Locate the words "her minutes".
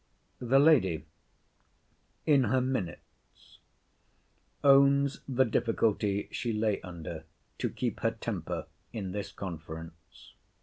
2.45-3.59